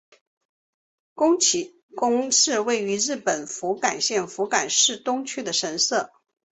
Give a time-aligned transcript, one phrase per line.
[1.13, 6.11] 筥崎宫是位在日本福冈县福冈市东区的神社。